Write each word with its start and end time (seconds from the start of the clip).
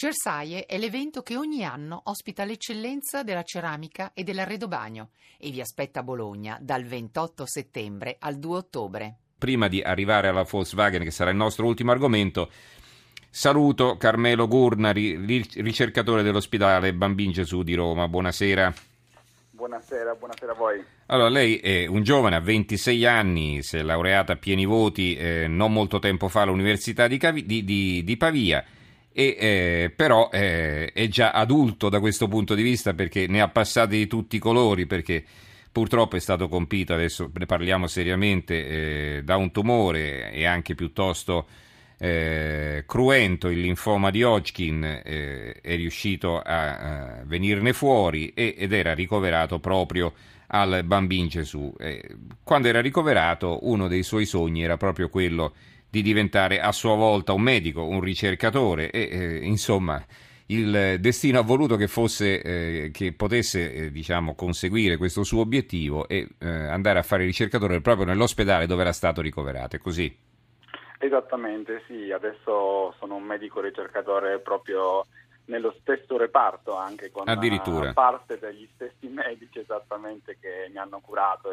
Cersaie 0.00 0.64
è 0.64 0.78
l'evento 0.78 1.20
che 1.20 1.36
ogni 1.36 1.62
anno 1.62 2.00
ospita 2.04 2.46
l'eccellenza 2.46 3.22
della 3.22 3.42
ceramica 3.42 4.12
e 4.14 4.24
dell'arredobagno 4.24 5.10
e 5.36 5.50
vi 5.50 5.60
aspetta 5.60 6.00
a 6.00 6.02
Bologna 6.02 6.56
dal 6.58 6.84
28 6.84 7.44
settembre 7.44 8.16
al 8.18 8.38
2 8.38 8.56
ottobre. 8.56 9.16
Prima 9.36 9.68
di 9.68 9.82
arrivare 9.82 10.28
alla 10.28 10.46
Volkswagen, 10.50 11.02
che 11.02 11.10
sarà 11.10 11.28
il 11.28 11.36
nostro 11.36 11.66
ultimo 11.66 11.90
argomento, 11.90 12.50
saluto 13.28 13.98
Carmelo 13.98 14.48
Gurnari, 14.48 15.16
ricercatore 15.56 16.22
dell'ospedale 16.22 16.94
Bambin 16.94 17.32
Gesù 17.32 17.62
di 17.62 17.74
Roma. 17.74 18.08
Buonasera. 18.08 18.72
Buonasera, 19.50 20.14
buonasera 20.14 20.52
a 20.52 20.54
voi. 20.54 20.82
Allora, 21.08 21.28
lei 21.28 21.58
è 21.58 21.84
un 21.84 22.02
giovane, 22.02 22.36
ha 22.36 22.40
26 22.40 23.04
anni, 23.04 23.62
si 23.62 23.76
è 23.76 23.82
laureata 23.82 24.32
a 24.32 24.36
pieni 24.36 24.64
voti 24.64 25.14
eh, 25.14 25.46
non 25.46 25.74
molto 25.74 25.98
tempo 25.98 26.28
fa 26.28 26.40
all'Università 26.40 27.06
di, 27.06 27.18
Cavi- 27.18 27.44
di, 27.44 27.64
di, 27.64 28.02
di 28.02 28.16
Pavia 28.16 28.64
e, 29.12 29.36
eh, 29.38 29.92
però 29.94 30.28
eh, 30.32 30.92
è 30.92 31.08
già 31.08 31.32
adulto 31.32 31.88
da 31.88 31.98
questo 31.98 32.28
punto 32.28 32.54
di 32.54 32.62
vista 32.62 32.94
perché 32.94 33.26
ne 33.26 33.40
ha 33.40 33.48
passati 33.48 33.96
di 33.96 34.06
tutti 34.06 34.36
i 34.36 34.38
colori, 34.38 34.86
perché 34.86 35.24
purtroppo 35.70 36.16
è 36.16 36.20
stato 36.20 36.48
compito, 36.48 36.94
adesso 36.94 37.30
ne 37.32 37.46
parliamo 37.46 37.86
seriamente, 37.86 38.66
eh, 39.16 39.22
da 39.24 39.36
un 39.36 39.50
tumore 39.50 40.32
e 40.32 40.44
anche 40.44 40.74
piuttosto 40.74 41.46
eh, 41.98 42.84
cruento, 42.86 43.48
il 43.48 43.60
linfoma 43.60 44.10
di 44.10 44.22
Hodgkin, 44.22 44.84
eh, 45.04 45.52
è 45.60 45.76
riuscito 45.76 46.38
a, 46.38 47.18
a 47.18 47.22
venirne 47.24 47.72
fuori 47.72 48.32
e, 48.32 48.54
ed 48.56 48.72
era 48.72 48.94
ricoverato 48.94 49.58
proprio 49.58 50.14
al 50.52 50.82
Bambin 50.84 51.28
Gesù. 51.28 51.72
quando 52.42 52.66
era 52.66 52.80
ricoverato 52.80 53.60
uno 53.68 53.86
dei 53.86 54.02
suoi 54.02 54.26
sogni 54.26 54.64
era 54.64 54.76
proprio 54.76 55.08
quello 55.08 55.52
di 55.52 55.60
diventare 55.90 56.60
a 56.60 56.72
sua 56.72 56.94
volta 56.94 57.32
un 57.32 57.42
medico, 57.42 57.84
un 57.84 58.00
ricercatore 58.00 58.90
e 58.90 59.08
eh, 59.10 59.36
insomma 59.44 60.02
il 60.46 60.96
destino 60.98 61.38
ha 61.38 61.42
voluto 61.42 61.76
che, 61.76 61.86
fosse, 61.86 62.42
eh, 62.42 62.90
che 62.92 63.12
potesse 63.12 63.72
eh, 63.72 63.90
diciamo, 63.90 64.34
conseguire 64.34 64.96
questo 64.96 65.22
suo 65.22 65.40
obiettivo 65.40 66.08
e 66.08 66.28
eh, 66.38 66.48
andare 66.48 66.98
a 66.98 67.02
fare 67.02 67.24
ricercatore 67.24 67.80
proprio 67.80 68.06
nell'ospedale 68.06 68.66
dove 68.66 68.82
era 68.82 68.92
stato 68.92 69.20
ricoverato, 69.20 69.76
è 69.76 69.78
così? 69.78 70.14
Esattamente, 70.98 71.82
sì, 71.86 72.10
adesso 72.10 72.94
sono 72.98 73.14
un 73.14 73.22
medico 73.22 73.60
ricercatore 73.60 74.40
proprio 74.40 75.06
nello 75.46 75.74
stesso 75.80 76.16
reparto 76.16 76.76
anche 76.76 77.10
con 77.10 77.24
parte 77.92 78.38
degli 78.38 78.68
stessi 78.74 79.08
medici 79.08 79.58
esattamente 79.58 80.38
che 80.40 80.68
mi 80.70 80.78
hanno 80.78 81.00
curato. 81.00 81.52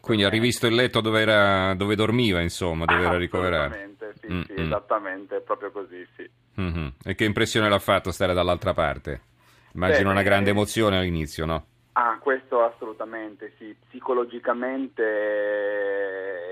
Quindi 0.00 0.24
ha 0.24 0.28
rivisto 0.28 0.66
il 0.66 0.74
letto 0.74 1.00
dove, 1.00 1.20
era, 1.20 1.74
dove 1.74 1.94
dormiva, 1.94 2.40
insomma, 2.40 2.84
dove 2.84 3.04
era 3.04 3.16
ricoverato? 3.16 3.74
Esattamente, 3.74 4.14
sì, 4.20 4.32
mm, 4.32 4.40
sì 4.42 4.52
mm. 4.52 4.64
esattamente, 4.64 5.40
proprio 5.40 5.70
così, 5.70 6.06
sì. 6.16 6.30
Mm-hmm. 6.60 6.88
E 7.04 7.14
che 7.14 7.24
impressione 7.24 7.68
l'ha 7.68 7.78
fatto 7.78 8.10
stare 8.10 8.34
dall'altra 8.34 8.74
parte? 8.74 9.20
Immagino 9.72 10.08
Beh, 10.08 10.14
una 10.14 10.22
grande 10.22 10.50
emozione 10.50 10.98
all'inizio, 10.98 11.46
no? 11.46 11.66
Ah, 11.92 12.18
questo 12.20 12.64
assolutamente, 12.64 13.54
sì. 13.58 13.74
Psicologicamente 13.88 15.02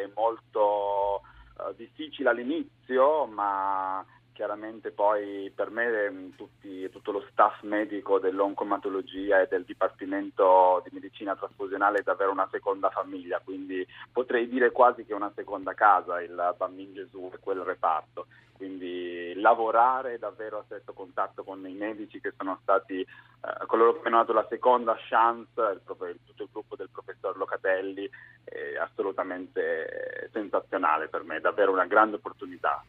è 0.02 0.10
molto 0.14 1.20
uh, 1.56 1.74
difficile 1.76 2.30
all'inizio, 2.30 3.26
ma 3.26 4.04
chiaramente 4.36 4.90
poi 4.90 5.50
per 5.52 5.70
me 5.70 6.10
mm, 6.10 6.30
tutti, 6.36 6.90
tutto 6.90 7.10
lo 7.10 7.24
staff 7.30 7.62
medico 7.62 8.18
dell'oncomatologia 8.18 9.40
e 9.40 9.48
del 9.48 9.64
Dipartimento 9.64 10.82
di 10.84 10.90
Medicina 10.92 11.34
Trasfusionale 11.34 12.00
è 12.00 12.02
davvero 12.02 12.32
una 12.32 12.46
seconda 12.50 12.90
famiglia, 12.90 13.40
quindi 13.42 13.84
potrei 14.12 14.46
dire 14.46 14.72
quasi 14.72 15.06
che 15.06 15.12
è 15.12 15.16
una 15.16 15.32
seconda 15.34 15.72
casa 15.72 16.20
il 16.20 16.54
Bambin 16.58 16.92
Gesù 16.92 17.30
e 17.32 17.38
quel 17.40 17.60
reparto. 17.60 18.26
Quindi 18.52 19.32
lavorare 19.36 20.18
davvero 20.18 20.58
a 20.58 20.64
stretto 20.64 20.92
contatto 20.92 21.42
con 21.42 21.66
i 21.66 21.74
medici 21.74 22.20
che 22.20 22.32
sono 22.36 22.58
stati 22.62 23.00
eh, 23.00 23.66
coloro 23.66 24.00
che 24.00 24.08
hanno 24.08 24.18
dato 24.18 24.32
la 24.32 24.46
seconda 24.48 24.96
chance, 25.08 25.60
il, 25.60 25.80
tutto 25.84 26.42
il 26.42 26.48
gruppo 26.52 26.76
del 26.76 26.90
professor 26.90 27.36
Locatelli, 27.36 28.08
è 28.44 28.76
assolutamente 28.78 30.28
sensazionale 30.32 31.08
per 31.08 31.22
me, 31.24 31.40
davvero 31.40 31.72
una 31.72 31.86
grande 31.86 32.16
opportunità 32.16 32.82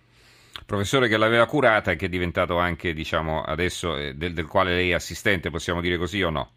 professore 0.67 1.07
che 1.07 1.15
l'aveva 1.15 1.45
curata 1.45 1.91
e 1.91 1.95
che 1.95 2.07
è 2.07 2.09
diventato 2.09 2.57
anche, 2.57 2.93
diciamo, 2.93 3.41
adesso 3.41 3.95
eh, 3.95 4.13
del, 4.13 4.33
del, 4.33 4.47
quale 4.47 4.75
lei 4.75 4.91
è 4.91 4.95
assistente, 4.95 5.49
possiamo 5.49 5.79
dire 5.79 5.97
così 5.97 6.21
o 6.21 6.29
no? 6.29 6.51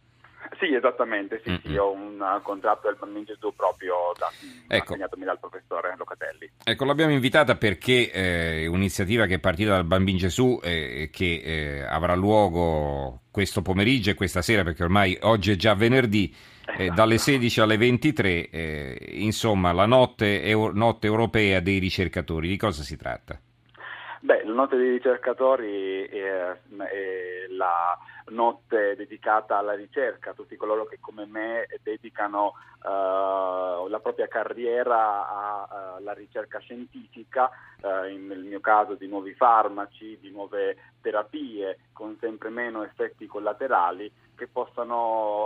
Sì, 0.58 0.74
esattamente, 0.74 1.40
sì, 1.44 1.58
sì, 1.64 1.76
ho 1.76 1.92
un 1.92 2.18
contratto 2.42 2.88
del 2.88 2.96
Bambino 2.98 3.24
Gesù 3.24 3.54
proprio 3.54 3.94
da, 4.18 4.30
ecco. 4.66 4.92
assegnatomi 4.92 5.24
dal 5.24 5.38
professore 5.38 5.94
Locatelli. 5.96 6.50
Ecco, 6.64 6.84
l'abbiamo 6.84 7.12
invitata 7.12 7.54
perché 7.54 8.10
eh, 8.10 8.62
è 8.64 8.66
un'iniziativa 8.66 9.26
che 9.26 9.34
è 9.34 9.38
partita 9.38 9.70
dal 9.70 9.84
Bambino 9.84 10.18
Gesù 10.18 10.58
e 10.60 11.02
eh, 11.02 11.10
che 11.10 11.40
eh, 11.42 11.82
avrà 11.82 12.14
luogo 12.14 13.22
questo 13.30 13.62
pomeriggio 13.62 14.10
e 14.10 14.14
questa 14.14 14.42
sera, 14.42 14.64
perché 14.64 14.82
ormai 14.82 15.16
oggi 15.22 15.52
è 15.52 15.56
già 15.56 15.74
venerdì, 15.74 16.34
eh, 16.66 16.82
esatto. 16.82 16.94
dalle 16.94 17.16
16 17.16 17.60
alle 17.60 17.76
23, 17.76 18.50
eh, 18.50 19.08
insomma, 19.12 19.72
la 19.72 19.86
notte, 19.86 20.52
notte 20.74 21.06
europea 21.06 21.60
dei 21.60 21.78
ricercatori. 21.78 22.48
Di 22.48 22.56
cosa 22.56 22.82
si 22.82 22.96
tratta? 22.96 23.40
Beh, 24.22 24.44
la 24.44 24.52
notte 24.52 24.76
dei 24.76 24.90
ricercatori 24.90 26.04
è, 26.04 26.54
è, 26.76 27.46
la 27.48 27.98
notte 28.26 28.94
dedicata 28.94 29.56
alla 29.56 29.72
ricerca, 29.72 30.34
tutti 30.34 30.56
coloro 30.56 30.84
che 30.84 30.98
come 31.00 31.24
me 31.24 31.66
dedicano 31.82 32.52
uh, 32.82 33.88
la 33.88 33.98
propria 34.02 34.28
carriera 34.28 35.66
alla 35.94 36.12
ricerca 36.12 36.58
scientifica, 36.58 37.50
uh, 37.80 38.04
in, 38.10 38.26
nel 38.26 38.44
mio 38.44 38.60
caso 38.60 38.94
di 38.94 39.06
nuovi 39.06 39.32
farmaci, 39.32 40.18
di 40.20 40.30
nuove 40.30 40.76
terapie 41.00 41.78
con 41.94 42.18
sempre 42.20 42.50
meno 42.50 42.82
effetti 42.82 43.26
collaterali 43.26 44.12
che 44.34 44.48
possano 44.48 44.96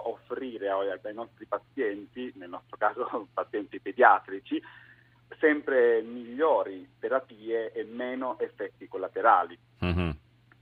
offrire 0.09 0.71
ai 0.71 1.15
nostri 1.15 1.47
pazienti, 1.47 2.33
nel 2.37 2.49
nostro 2.49 2.77
caso 2.77 3.29
pazienti 3.33 3.79
pediatrici, 3.79 4.61
sempre 5.39 6.03
migliori 6.03 6.87
terapie 6.99 7.72
e 7.72 7.84
meno 7.84 8.39
effetti 8.39 8.89
collaterali. 8.89 9.59
Mm-hmm. 9.84 10.11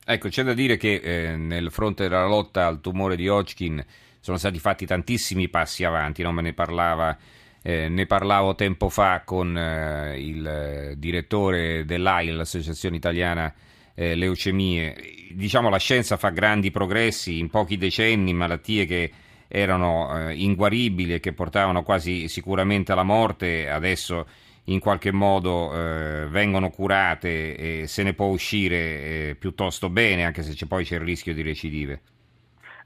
Ecco, 0.05 0.29
c'è 0.29 0.43
da 0.43 0.53
dire 0.53 0.77
che 0.77 0.95
eh, 0.95 1.37
nel 1.37 1.71
fronte 1.71 2.09
della 2.09 2.27
lotta 2.27 2.67
al 2.67 2.81
tumore 2.81 3.15
di 3.15 3.29
Hodgkin 3.29 3.85
sono 4.19 4.37
stati 4.37 4.59
fatti 4.59 4.87
tantissimi 4.87 5.49
passi 5.49 5.85
avanti, 5.85 6.23
no? 6.23 6.33
me 6.33 6.43
ne 6.43 6.53
parlava. 6.53 7.17
Eh, 7.65 7.89
ne 7.89 8.07
parlavo 8.07 8.57
tempo 8.57 8.89
fa 8.89 9.23
con 9.25 9.57
eh, 9.57 10.21
il 10.21 10.95
direttore 10.97 11.85
dell'AIL, 11.85 12.35
l'Associazione 12.35 12.97
Italiana 12.97 13.55
eh, 13.95 14.15
Leucemie. 14.15 14.97
Diciamo 15.31 15.69
la 15.69 15.79
scienza 15.79 16.17
fa 16.17 16.31
grandi 16.31 16.71
progressi 16.71 17.39
in 17.39 17.51
pochi 17.51 17.77
decenni, 17.77 18.35
malattie 18.35 18.85
che 18.87 19.13
erano 19.49 20.29
eh, 20.29 20.35
inguaribili 20.35 21.15
e 21.15 21.21
che 21.21 21.33
portavano 21.33 21.83
quasi 21.83 22.27
sicuramente 22.29 22.93
alla 22.93 23.03
morte, 23.03 23.69
adesso 23.69 24.27
in 24.65 24.79
qualche 24.79 25.13
modo 25.13 25.73
eh, 25.75 26.27
vengono 26.29 26.71
curate 26.71 27.57
e 27.83 27.87
se 27.87 28.03
ne 28.03 28.15
può 28.15 28.27
uscire 28.27 28.77
eh, 29.31 29.37
piuttosto 29.39 29.91
bene, 29.91 30.25
anche 30.25 30.43
se 30.43 30.55
c'è 30.55 30.67
poi 30.67 30.85
c'è 30.85 30.97
il 30.97 31.03
rischio 31.03 31.35
di 31.35 31.43
recidive. 31.43 32.03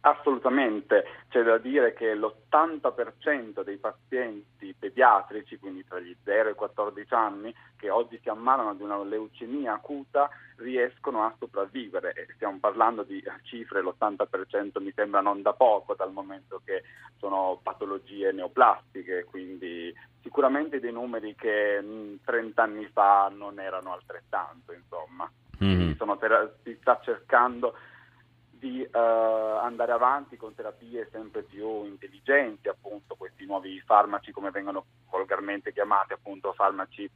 Assolutamente, 0.06 1.04
c'è 1.30 1.42
da 1.42 1.58
dire 1.58 1.92
che 1.92 2.14
l'80% 2.14 3.64
dei 3.64 3.76
pazienti 3.76 4.72
pediatrici, 4.78 5.58
quindi 5.58 5.84
tra 5.84 5.98
gli 5.98 6.14
0 6.22 6.48
e 6.48 6.52
i 6.52 6.54
14 6.54 7.12
anni, 7.12 7.52
che 7.76 7.90
oggi 7.90 8.16
si 8.22 8.28
ammalano 8.28 8.74
di 8.74 8.84
una 8.84 9.02
leucemia 9.02 9.72
acuta, 9.72 10.30
riescono 10.58 11.24
a 11.24 11.34
sopravvivere. 11.36 12.12
E 12.12 12.28
stiamo 12.34 12.58
parlando 12.60 13.02
di 13.02 13.20
cifre, 13.42 13.82
l'80% 13.82 14.80
mi 14.80 14.92
sembra 14.94 15.20
non 15.20 15.42
da 15.42 15.54
poco, 15.54 15.96
dal 15.96 16.12
momento 16.12 16.62
che 16.64 16.84
sono 17.18 17.58
patologie 17.60 18.30
neoplastiche, 18.30 19.24
quindi 19.24 19.92
sicuramente 20.22 20.78
dei 20.78 20.92
numeri 20.92 21.34
che 21.34 21.80
mh, 21.80 22.20
30 22.24 22.62
anni 22.62 22.86
fa 22.92 23.28
non 23.34 23.58
erano 23.58 23.92
altrettanto, 23.92 24.72
insomma. 24.72 25.28
Mm-hmm. 25.64 25.92
si 26.62 26.76
sta 26.80 27.00
cercando 27.02 27.74
di 28.58 28.80
uh, 28.80 28.96
andare 28.96 29.92
avanti 29.92 30.36
con 30.36 30.54
terapie 30.54 31.08
sempre 31.10 31.42
più 31.42 31.84
intelligenti, 31.84 32.68
appunto 32.68 33.14
questi 33.14 33.44
nuovi 33.46 33.80
farmaci 33.80 34.32
come 34.32 34.50
vengono 34.50 34.84
volgarmente 35.10 35.72
chiamati, 35.72 36.12
appunto 36.12 36.52
farmaci 36.52 37.08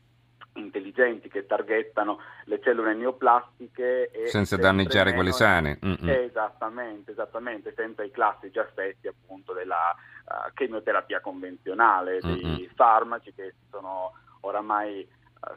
intelligenti 0.54 1.28
che 1.28 1.46
targettano 1.46 2.18
le 2.44 2.60
cellule 2.60 2.94
neoplastiche 2.94 4.10
senza 4.26 4.56
danneggiare 4.56 5.14
quelle 5.14 5.32
sane. 5.32 5.78
Mm-mm. 5.84 6.08
Esattamente, 6.08 7.12
esattamente, 7.12 7.72
senza 7.76 8.02
i 8.02 8.10
classici 8.10 8.58
effetti 8.58 9.06
appunto 9.06 9.52
della 9.52 9.94
uh, 10.24 10.52
chemioterapia 10.54 11.20
convenzionale, 11.20 12.18
Mm-mm. 12.24 12.56
dei 12.56 12.70
farmaci 12.74 13.32
che 13.32 13.54
sono 13.70 14.12
oramai 14.40 15.06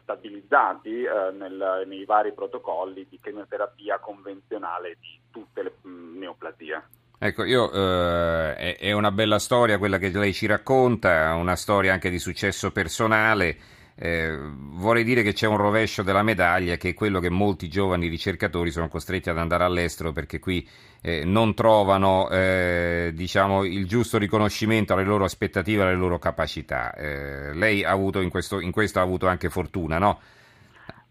stabilizzati 0.02 1.04
eh, 1.04 1.32
nel, 1.32 1.84
nei 1.88 2.06
vari 2.06 2.34
protocolli 2.34 3.06
di 3.10 3.20
chemioterapia 3.22 4.00
convenzionale 4.00 4.98
di 5.00 5.20
tutte 5.32 5.64
le 5.64 5.74
mm, 5.88 6.18
neoplasie. 6.18 6.84
Ecco, 7.18 7.46
io, 7.46 7.72
eh, 7.72 8.76
è, 8.76 8.92
una 8.92 9.12
bella 9.12 9.40
storia 9.40 9.78
quella 9.78 9.98
che 9.98 10.10
lei 10.10 10.34
ci 10.34 10.46
racconta, 10.46 11.34
una 11.36 11.56
storia 11.56 11.94
anche 11.94 12.10
di 12.10 12.20
successo 12.20 12.72
personale. 12.72 13.58
Eh, 13.96 14.36
vorrei 14.36 15.04
dire 15.04 15.22
che 15.22 15.34
c'è 15.34 15.46
un 15.46 15.58
rovescio 15.58 16.02
della 16.02 16.24
medaglia 16.24 16.78
che 16.78 16.90
è 16.90 16.94
quello 16.94 17.20
che 17.20 17.30
molti 17.30 17.70
giovani 17.70 18.08
ricercatori 18.08 18.72
sono 18.72 18.88
costretti 18.88 19.30
ad 19.30 19.38
andare 19.38 19.64
all'estero 19.64 20.12
perché 20.12 20.40
qui 20.40 20.68
eh, 21.02 21.24
non 21.26 21.54
trovano 21.54 22.30
eh, 22.30 23.12
diciamo, 23.14 23.64
il 23.64 23.86
giusto 23.88 24.18
riconoscimento 24.18 24.94
alle 24.94 25.04
loro 25.04 25.26
aspettative, 25.26 25.84
alle 25.84 25.96
loro 25.96 26.18
capacità. 26.18 26.94
Eh, 26.96 27.54
lei 27.54 27.84
ha 27.84 27.92
avuto 27.92 28.20
in 28.22 28.30
questo, 28.30 28.60
in 28.60 28.72
questo 28.72 29.00
ha 29.00 29.04
avuto 29.04 29.28
anche 29.28 29.50
fortuna, 29.50 29.98
no? 30.00 30.20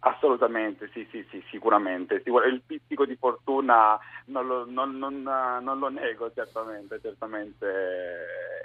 Assolutamente, 0.04 0.90
sì, 0.92 1.06
sì, 1.12 1.24
sì, 1.30 1.44
sicuramente. 1.48 2.22
Il 2.24 2.62
pizzico 2.66 3.06
di 3.06 3.14
fortuna 3.14 3.96
non 4.26 4.46
lo, 4.46 4.64
non, 4.68 4.98
non, 4.98 5.22
non 5.22 5.78
lo, 5.78 5.88
nego, 5.90 6.32
certamente, 6.34 6.98
certamente 7.00 7.66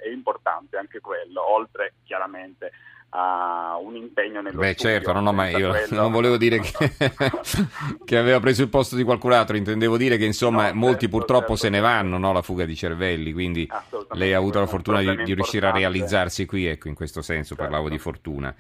è 0.04 0.10
importante 0.10 0.78
anche 0.78 1.00
quello, 1.00 1.48
oltre 1.48 1.94
chiaramente 2.06 2.72
a 3.10 3.78
un 3.80 3.96
impegno 3.96 4.42
nello 4.42 4.60
Beh, 4.60 4.74
studio, 4.74 4.96
certo, 4.96 5.14
no, 5.14 5.20
no, 5.22 5.32
ma 5.32 5.48
io 5.50 5.70
quello... 5.70 5.88
non 6.02 6.12
volevo 6.12 6.38
dire 6.38 6.60
che, 6.60 6.92
che, 8.04 8.18
aveva 8.18 8.40
preso 8.40 8.64
il 8.64 8.70
posto 8.70 8.96
di 8.96 9.04
qualcun 9.04 9.32
altro, 9.32 9.56
intendevo 9.58 9.96
dire 9.96 10.18
che 10.18 10.26
insomma 10.26 10.72
no, 10.72 10.80
molti 10.80 11.02
certo, 11.02 11.18
purtroppo 11.18 11.56
certo, 11.56 11.56
se 11.58 11.70
ne 11.70 11.80
vanno, 11.80 12.18
no, 12.18 12.34
la 12.34 12.42
fuga 12.42 12.66
di 12.66 12.76
cervelli, 12.76 13.32
quindi 13.32 13.70
lei 14.14 14.34
ha 14.34 14.38
avuto 14.38 14.60
la 14.60 14.66
fortuna 14.66 15.02
di, 15.02 15.24
di, 15.24 15.34
riuscire 15.36 15.68
a 15.68 15.72
realizzarsi 15.72 16.48
qui, 16.48 16.66
ecco, 16.66 16.88
in 16.88 16.96
questo 16.96 17.22
senso 17.22 17.54
certo. 17.54 17.62
parlavo 17.62 17.90
di 17.90 18.00
fortuna. 18.00 18.56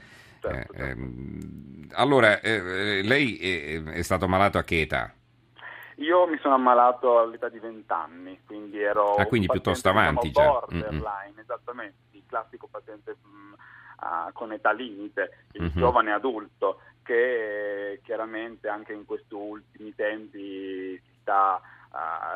Certo, 0.53 0.73
eh, 0.73 0.89
ehm, 0.89 1.87
allora, 1.93 2.39
eh, 2.41 3.01
lei 3.03 3.37
è, 3.37 3.83
è, 3.83 4.01
stato 4.01 4.27
malato 4.27 4.57
a 4.57 4.63
che 4.63 4.81
età? 4.81 5.13
Io 5.95 6.27
mi 6.27 6.37
sono 6.39 6.55
ammalato 6.55 7.19
all'età 7.19 7.49
di 7.49 7.59
20 7.59 7.91
anni, 7.91 8.39
quindi 8.45 8.81
ero 8.81 9.15
ah, 9.15 9.25
quindi 9.25 9.47
piuttosto 9.47 9.89
avanti 9.89 10.31
già. 10.31 10.43
borderline, 10.43 11.31
mm-hmm. 11.31 11.39
esattamente, 11.39 11.95
il 12.11 12.23
classico 12.27 12.67
paziente 12.69 13.15
mh, 13.23 13.27
mm, 13.27 13.53
uh, 13.53 14.31
con 14.33 14.51
età 14.51 14.71
limite, 14.71 15.45
il 15.53 15.63
mm-hmm. 15.63 15.77
giovane 15.77 16.11
adulto 16.11 16.81
che 17.01 18.01
chiaramente 18.03 18.67
anche 18.67 18.93
in 18.93 19.05
questi 19.05 19.33
ultimi 19.33 19.95
tempi 19.95 21.01
si 21.03 21.17
sta 21.21 21.61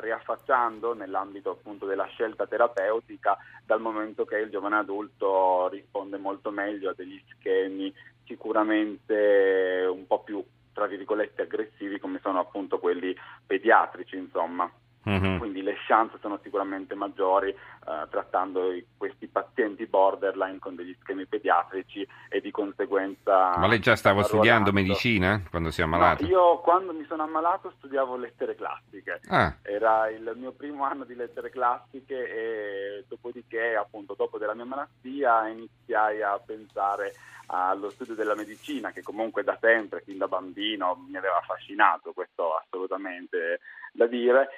riaffacciando 0.02 0.94
nell'ambito 0.94 1.52
appunto 1.52 1.86
della 1.86 2.06
scelta 2.06 2.48
terapeutica 2.48 3.38
dal 3.66 3.80
momento 3.80 4.26
che 4.26 4.38
il 4.38 4.50
giovane 4.50 4.78
adulto 4.78 5.68
risponde 5.70 6.18
molto 6.18 6.52
meglio 6.52 6.90
a 6.90 6.94
degli 6.96 7.22
schemi 7.30 7.94
sicuramente 8.26 9.88
un 9.90 10.08
po' 10.08 10.24
più 10.24 10.44
tra 10.74 10.88
virgolette 10.88 11.44
aggressivi 11.44 12.00
come 12.00 12.20
sono 12.22 12.40
appunto 12.40 12.80
quelli 12.80 13.16
pediatrici 13.46 14.16
insomma. 14.16 14.70
Mm-hmm. 15.10 15.38
Quindi 15.40 15.64
le 15.64 15.76
chance 15.88 16.18
sono 16.22 16.40
sicuramente 16.44 16.94
maggiori 16.94 17.50
eh, 17.50 18.08
trattando 18.10 18.72
i, 18.72 18.86
questi 18.96 19.28
pazienti 19.28 19.88
borderline 19.88 20.60
con 20.60 20.76
degli 20.76 20.96
schemi 21.00 21.26
pediatrici 21.26 22.08
e 22.30 22.40
di 22.40 22.52
conseguenza... 22.52 23.58
Ma 23.58 23.68
lei 23.68 23.80
già 23.80 23.96
stava 23.96 24.22
studiando 24.22 24.72
medicina 24.72 25.42
quando 25.50 25.72
si 25.72 25.82
è 25.82 25.84
ammalato? 25.86 26.24
No, 26.24 26.30
io 26.30 26.60
quando 26.60 26.94
mi 26.94 27.06
sono 27.06 27.24
ammalato 27.24 27.74
studiavo 27.78 28.16
lettere 28.16 28.56
classiche, 28.56 29.22
ah. 29.28 29.56
era 29.64 30.10
il 30.10 30.34
mio 30.36 30.52
primo 30.52 30.84
anno 30.84 31.04
di 31.04 31.16
lettere 31.16 31.50
classiche 31.50 32.16
e 32.16 33.06
dopodiché 33.08 33.76
appunto 33.76 34.14
dopo 34.16 34.38
della 34.38 34.54
mia 34.54 34.66
malattia 34.66 35.48
iniziai 35.48 36.22
a 36.22 36.40
pensare 36.46 37.14
allo 37.48 37.90
studio 37.90 38.16
della 38.16 38.36
medicina 38.36 38.92
che 38.92 39.02
comunque 39.02 39.44
da 39.44 39.58
sempre, 39.60 40.02
fin 40.06 40.18
da 40.18 40.28
bambino, 40.28 41.04
mi 41.10 41.18
aveva 41.18 41.38
affascinato, 41.38 42.14
questo 42.14 42.56
assolutamente 42.56 43.60
da 43.92 44.08
dire 44.08 44.50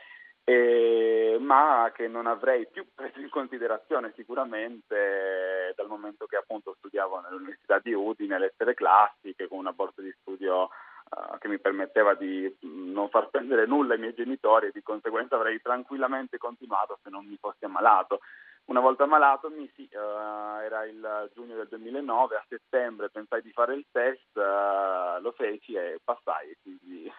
eh, 0.45 1.37
ma 1.39 1.91
che 1.93 2.07
non 2.07 2.27
avrei 2.27 2.67
più 2.67 2.85
preso 2.93 3.19
in 3.19 3.29
considerazione 3.29 4.11
sicuramente 4.15 5.73
dal 5.75 5.87
momento 5.87 6.25
che 6.25 6.35
appunto 6.35 6.75
studiavo 6.77 7.21
nell'Università 7.21 7.79
di 7.79 7.93
Udine 7.93 8.37
lettere 8.37 8.73
classiche 8.73 9.47
con 9.47 9.59
una 9.59 9.71
borsa 9.71 10.01
di 10.01 10.13
studio 10.19 10.63
uh, 10.63 11.37
che 11.37 11.47
mi 11.47 11.59
permetteva 11.59 12.13
di 12.13 12.53
non 12.61 13.09
far 13.09 13.27
spendere 13.27 13.65
nulla 13.65 13.93
ai 13.93 13.99
miei 13.99 14.13
genitori 14.13 14.67
e 14.67 14.71
di 14.73 14.83
conseguenza 14.83 15.35
avrei 15.35 15.61
tranquillamente 15.61 16.37
continuato 16.37 16.99
se 17.01 17.09
non 17.09 17.25
mi 17.25 17.37
fossi 17.39 17.63
ammalato. 17.63 18.19
Una 18.65 18.79
volta 18.79 19.03
ammalato, 19.03 19.51
sì, 19.75 19.89
uh, 19.91 20.61
era 20.61 20.85
il 20.85 21.29
giugno 21.33 21.55
del 21.55 21.67
2009, 21.67 22.35
a 22.35 22.45
settembre 22.47 23.09
pensai 23.09 23.41
di 23.41 23.51
fare 23.51 23.75
il 23.75 23.85
test, 23.91 24.35
uh, 24.35 25.21
lo 25.21 25.33
feci 25.35 25.73
e 25.73 25.99
passai, 26.01 26.55
quindi 26.61 27.11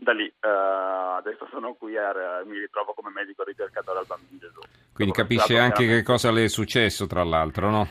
da 0.00 0.12
lì 0.12 0.26
uh, 0.26 1.16
adesso 1.18 1.46
sono 1.50 1.74
qui 1.74 1.94
e 1.94 2.00
mi 2.46 2.58
ritrovo 2.58 2.92
come 2.94 3.10
medico 3.10 3.42
ricercatore 3.42 3.98
al 3.98 4.06
Bambino 4.06 4.38
Gesù. 4.38 4.60
Quindi 4.92 5.12
capisce 5.12 5.58
anche 5.58 5.86
che 5.86 6.02
cosa 6.02 6.30
le 6.30 6.44
è 6.44 6.48
successo, 6.48 7.06
tra 7.06 7.24
l'altro, 7.24 7.70
no? 7.70 7.88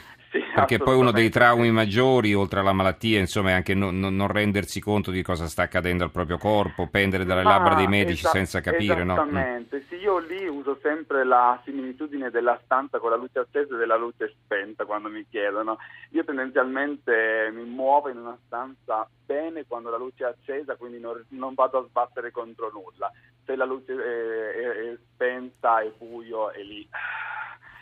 Perché 0.58 0.80
poi 0.80 0.96
uno 0.96 1.12
dei 1.12 1.30
traumi 1.30 1.70
maggiori, 1.70 2.34
oltre 2.34 2.62
alla 2.62 2.74
malattia, 2.74 3.20
insomma, 3.20 3.52
è 3.52 3.54
anche 3.54 3.76
non, 3.76 4.00
non, 4.00 4.28
rendersi 4.28 4.82
conto 4.82 5.12
di 5.12 5.22
cosa 5.22 5.46
sta 5.46 5.62
accadendo 5.62 6.04
al 6.04 6.10
proprio 6.10 6.40
corpo, 6.40 6.88
pendere 6.88 7.26
dalle 7.26 7.42
ah, 7.42 7.44
labbra 7.44 7.76
dei 7.76 7.86
medici 7.86 8.22
esa- 8.22 8.30
senza 8.30 8.60
capire, 8.60 9.02
esattamente. 9.02 9.14
no? 9.14 9.40
Esattamente, 9.40 9.86
sì, 9.88 9.96
io 9.98 10.18
lì 10.18 10.48
uso 10.48 10.80
sempre 10.82 11.24
la 11.24 11.62
similitudine 11.64 12.32
della 12.32 12.60
stanza 12.64 12.98
con 12.98 13.12
la 13.12 13.18
luce 13.18 13.38
accesa 13.38 13.76
e 13.76 13.78
della 13.78 13.98
luce 13.98 14.34
spenta 14.44 14.86
quando 14.86 15.10
mi 15.10 15.26
chiedono. 15.30 15.78
Io 16.12 16.24
tendenzialmente 16.24 17.52
mi 17.54 17.64
muovo 17.64 18.10
in 18.10 18.18
una 18.18 18.38
stanza 18.48 19.08
bene 19.26 19.66
quando 19.68 19.92
la 19.92 19.98
luce 19.98 20.24
è 20.24 20.28
accesa, 20.28 20.76
quindi 20.76 21.00
non, 21.00 21.24
non 21.30 21.54
vado 21.54 21.78
a 21.78 21.86
sbattere 21.88 22.32
contro 22.32 22.72
nulla. 22.74 23.12
Se 23.46 23.56
la 23.56 23.66
luce 23.66 23.94
è, 23.94 23.96
è, 23.96 24.92
è 24.92 24.98
spenta 25.14 25.82
e 25.82 25.94
buio, 25.98 26.52
è 26.52 26.64
lì 26.64 26.88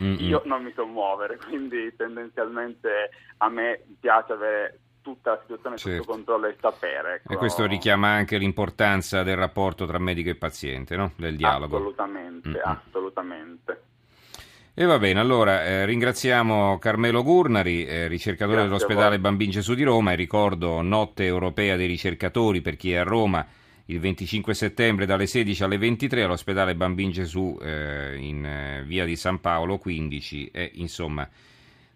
Mm-mm. 0.02 0.16
io 0.20 0.42
non 0.44 0.62
mi 0.62 0.72
so 0.74 0.86
muovere, 0.86 1.38
quindi 1.48 1.94
tendenzialmente 1.96 3.10
a 3.38 3.48
me 3.48 3.80
piace 4.00 4.32
avere 4.32 4.80
tutta 5.02 5.30
la 5.30 5.38
situazione 5.42 5.76
certo. 5.76 6.02
sotto 6.02 6.12
controllo 6.12 6.46
e 6.46 6.56
sapere. 6.60 7.14
Ecco. 7.14 7.32
E 7.32 7.36
questo 7.36 7.64
richiama 7.66 8.08
anche 8.08 8.38
l'importanza 8.38 9.22
del 9.22 9.36
rapporto 9.36 9.86
tra 9.86 9.98
medico 9.98 10.30
e 10.30 10.34
paziente, 10.34 10.96
no? 10.96 11.12
del 11.16 11.36
dialogo. 11.36 11.76
Assolutamente, 11.76 12.48
Mm-mm. 12.48 12.60
assolutamente. 12.64 13.82
E 14.74 14.84
va 14.84 14.98
bene, 14.98 15.20
allora 15.20 15.64
eh, 15.64 15.86
ringraziamo 15.86 16.78
Carmelo 16.78 17.22
Gurnari, 17.22 17.86
eh, 17.86 18.08
ricercatore 18.08 18.56
Grazie 18.56 18.68
dell'ospedale 18.68 19.18
Bambin 19.18 19.50
Gesù 19.50 19.74
di 19.74 19.84
Roma 19.84 20.12
e 20.12 20.16
ricordo 20.16 20.82
Notte 20.82 21.24
Europea 21.24 21.76
dei 21.76 21.86
Ricercatori 21.86 22.60
per 22.60 22.76
chi 22.76 22.92
è 22.92 22.96
a 22.96 23.02
Roma 23.02 23.46
il 23.86 24.00
25 24.00 24.54
settembre 24.54 25.06
dalle 25.06 25.26
16 25.26 25.62
alle 25.64 25.78
23 25.78 26.22
all'ospedale 26.22 26.74
Bambin 26.74 27.10
Gesù 27.10 27.58
eh, 27.62 28.16
in 28.16 28.44
eh, 28.44 28.82
via 28.84 29.04
di 29.04 29.16
San 29.16 29.40
Paolo 29.40 29.78
15 29.78 30.50
e 30.52 30.70
insomma 30.74 31.28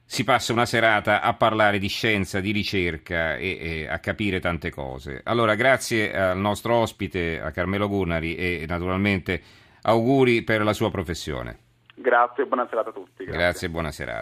si 0.05 0.25
passa 0.25 0.53
una 0.53 0.67
serata 0.67 1.21
a 1.21 1.35
parlare 1.35 1.79
di 1.79 1.87
scienza, 1.87 2.41
di 2.41 2.51
ricerca 2.51 3.37
e, 3.37 3.59
e, 3.61 3.89
a 3.89 4.01
capire 4.01 4.41
tante 4.41 4.71
cose. 4.71 5.21
Allora 5.23 5.55
grazie 5.55 6.13
al 6.13 6.37
nostro 6.37 6.75
ospite, 6.75 7.41
a 7.41 7.53
Carmelo 7.53 7.87
Gurnari 7.87 8.35
e 8.35 8.65
naturalmente 8.67 9.41
auguri 9.83 10.43
per 10.43 10.65
la 10.65 10.73
sua 10.73 10.91
professione. 10.91 11.59
Grazie 11.95 12.43
e 12.43 12.47
buona 12.47 12.67
serata 12.69 12.91
a 12.91 12.93
tutti. 12.93 13.25
Grazie, 13.25 13.41
grazie 13.41 13.67
e 13.69 13.71
buona 13.71 13.93
serata. 13.93 14.19